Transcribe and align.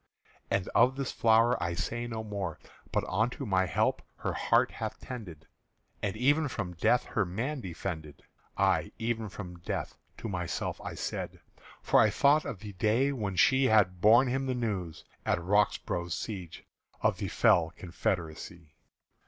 And 0.49 0.67
of 0.69 0.95
this 0.95 1.11
flower 1.11 1.61
I 1.61 1.75
say 1.75 2.07
no 2.07 2.23
more 2.23 2.57
But 2.91 3.03
unto 3.07 3.45
my 3.45 3.67
help 3.67 4.01
her 4.15 4.33
heart 4.33 4.71
hath 4.71 4.99
tended 4.99 5.45
And 6.01 6.17
even 6.17 6.47
from 6.47 6.73
death 6.73 7.03
her 7.03 7.23
man 7.23 7.61
defended._" 7.61 8.23
"Ay, 8.57 8.91
even 8.97 9.29
from 9.29 9.59
death," 9.59 9.95
to 10.17 10.27
myself 10.27 10.81
I 10.83 10.95
said; 10.95 11.39
For 11.83 11.99
I 12.01 12.09
thought 12.09 12.45
of 12.45 12.61
the 12.61 12.73
day 12.73 13.11
when 13.11 13.35
she 13.35 13.65
Had 13.65 14.01
borne 14.01 14.27
him 14.27 14.47
the 14.47 14.55
news, 14.55 15.03
at 15.23 15.37
Roxbro' 15.37 16.09
siege, 16.11 16.63
Of 17.01 17.17
the 17.19 17.27
fell 17.27 17.69
confederacy. 17.75 18.73